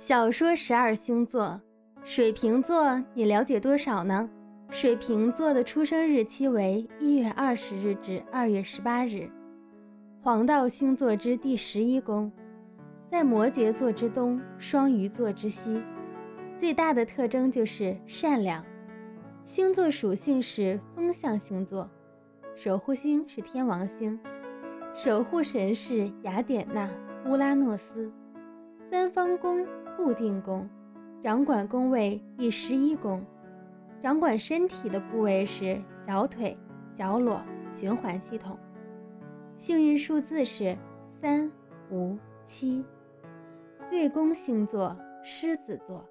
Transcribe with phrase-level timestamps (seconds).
[0.00, 1.60] 小说十二星座，
[2.04, 4.30] 水瓶座，你了解多少呢？
[4.70, 9.28] 水瓶座的出生日期为一月二十日至二月十八日，
[10.22, 12.30] 黄道星座之第十一宫，
[13.10, 15.82] 在摩羯座之东，双鱼座之西。
[16.56, 18.64] 最大的特征就是善良。
[19.42, 21.90] 星座属性是风象星座，
[22.54, 24.16] 守护星是天王星，
[24.94, 26.88] 守护神是雅典娜、
[27.26, 28.12] 乌拉诺斯。
[28.88, 29.66] 三方宫。
[29.98, 30.70] 固定宫，
[31.20, 33.20] 掌管宫位第十一宫，
[34.00, 36.56] 掌管身体的部位是小腿、
[36.96, 38.56] 脚裸、循环系统。
[39.56, 40.78] 幸运数字是
[41.20, 41.50] 三、
[41.90, 42.84] 五、七。
[43.90, 46.04] 对宫星座狮子座。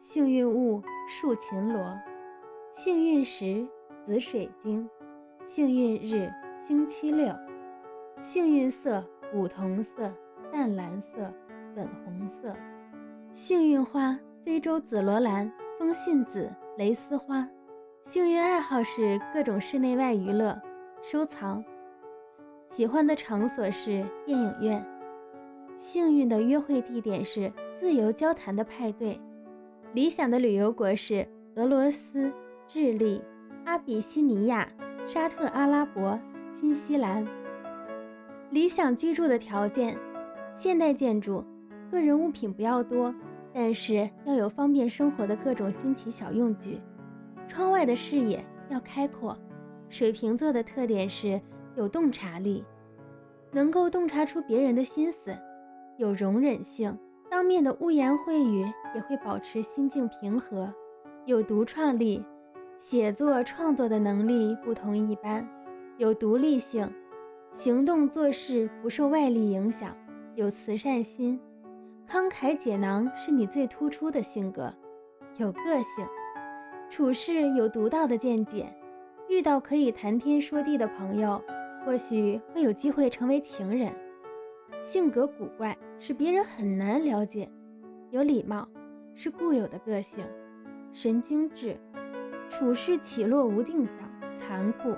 [0.00, 1.94] 幸运物树琴螺。
[2.72, 3.68] 幸运石
[4.06, 4.88] 紫水晶。
[5.44, 6.32] 幸运日
[6.66, 7.30] 星期六。
[8.22, 10.10] 幸运色古铜色、
[10.50, 11.30] 淡蓝色、
[11.74, 12.56] 粉红色。
[13.34, 17.48] 幸运花：非洲紫罗兰、风信子、蕾丝花。
[18.04, 20.60] 幸运爱好是各种室内外娱乐、
[21.00, 21.64] 收藏。
[22.68, 24.84] 喜欢的场所是电影院。
[25.78, 29.18] 幸运的约会地点是自由交谈的派对。
[29.94, 32.30] 理想的旅游国是俄罗斯、
[32.68, 33.22] 智利、
[33.64, 34.68] 阿比西尼亚、
[35.06, 36.20] 沙特阿拉伯、
[36.52, 37.26] 新西兰。
[38.50, 39.96] 理想居住的条件：
[40.54, 41.42] 现代建筑。
[41.92, 43.14] 个人物品不要多，
[43.52, 46.80] 但是要有方便生活的各种新奇小用具。
[47.46, 49.36] 窗外的视野要开阔。
[49.90, 51.38] 水瓶座的特点是
[51.76, 52.64] 有洞察力，
[53.52, 55.36] 能够洞察出别人的心思，
[55.98, 56.98] 有容忍性，
[57.30, 60.72] 当面的污言秽语也会保持心境平和，
[61.26, 62.24] 有独创力，
[62.80, 65.46] 写作创作的能力不同一般，
[65.98, 66.90] 有独立性，
[67.52, 69.94] 行动做事不受外力影响，
[70.34, 71.38] 有慈善心。
[72.12, 74.70] 慷慨解囊是你最突出的性格，
[75.38, 76.06] 有个性，
[76.90, 78.70] 处事有独到的见解，
[79.30, 81.42] 遇到可以谈天说地的朋友，
[81.82, 83.90] 或许会有机会成为情人。
[84.84, 87.50] 性格古怪是别人很难了解，
[88.10, 88.68] 有礼貌
[89.14, 90.22] 是固有的个性，
[90.92, 91.80] 神经质，
[92.50, 94.94] 处事起落无定向，残酷，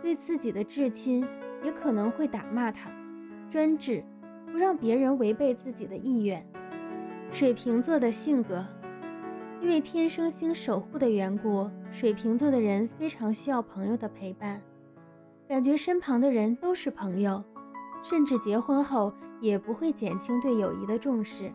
[0.00, 1.28] 对自己的至亲
[1.62, 2.90] 也可能会打骂他，
[3.50, 4.02] 专制。
[4.54, 6.40] 不让别人违背自己的意愿。
[7.32, 8.64] 水瓶座的性格，
[9.60, 14.62] 因为天生星守护的缘故，水瓶座的人非常需要朋友的陪伴，
[15.48, 17.42] 感觉身旁的人都是朋友，
[18.04, 21.50] 甚至结婚后也不会减轻对友谊的重视。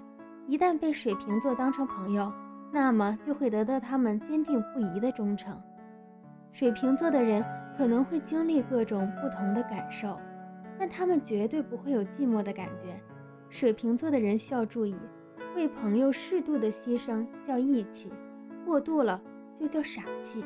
[0.45, 2.29] 一旦被水瓶座当成朋友，
[2.69, 5.57] 那么就会得到他们坚定不移的忠诚。
[6.51, 7.41] 水瓶座的人
[7.77, 10.19] 可能会经历各种不同的感受。
[10.79, 12.85] 但他们绝对不会有寂寞的感觉。
[13.49, 14.95] 水瓶座的人需要注意，
[15.55, 18.09] 为朋友适度的牺牲叫义气，
[18.65, 19.21] 过度了
[19.59, 20.43] 就叫傻气。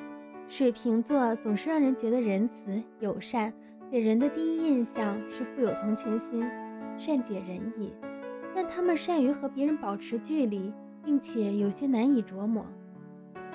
[0.50, 3.54] 水瓶座总是让人觉得仁慈友善，
[3.92, 6.44] 给人的第一印象是富有同情心、
[6.98, 7.94] 善解人意。
[8.56, 10.72] 但他们善于和别人保持距离，
[11.04, 12.66] 并且有些难以琢磨。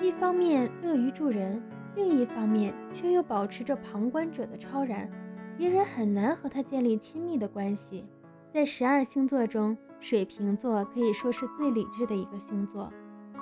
[0.01, 1.61] 一方面乐于助人，
[1.95, 5.09] 另一方面却又保持着旁观者的超然。
[5.59, 8.05] 别人很难和他建立亲密的关系。
[8.49, 12.89] 在十二星座中，水瓶座可以说是最理智的一个星座。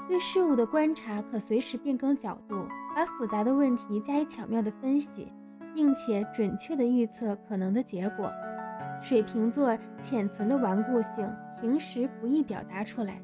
[0.07, 5.31] 对事物的观察可随时变更角度，把复杂的问题加以巧妙的分析，
[5.75, 8.31] 并且准确的预测可能的结果。
[8.99, 13.21] 水瓶座潜存的顽固性，平时不易表达出来，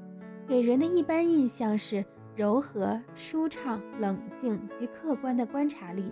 [0.47, 2.05] 给人的一般印象是
[2.35, 6.11] 柔和、舒畅、冷静及客观的观察力，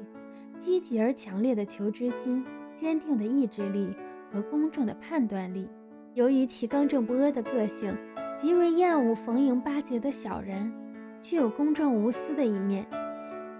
[0.57, 2.43] 积极而强烈的求知心。
[2.81, 3.95] 坚定的意志力
[4.33, 5.69] 和公正的判断力。
[6.15, 7.95] 由于其刚正不阿的个性，
[8.35, 10.73] 极为厌恶逢迎巴结的小人，
[11.21, 12.83] 具有公正无私的一面。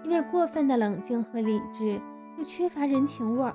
[0.02, 2.00] 因为过分的冷静和理智，
[2.36, 3.54] 又缺乏人情味儿，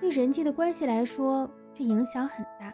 [0.00, 2.72] 对人际的关系来说，这影响很大。